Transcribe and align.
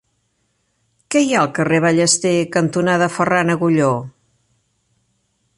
Què 1.15 1.21
hi 1.25 1.35
ha 1.35 1.41
al 1.45 1.51
carrer 1.59 1.81
Ballester 1.85 2.33
cantonada 2.57 3.13
Ferran 3.19 3.55
Agulló? 3.57 3.95